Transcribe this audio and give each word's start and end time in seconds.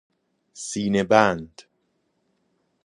سینه 0.53 1.03
بند 1.03 1.61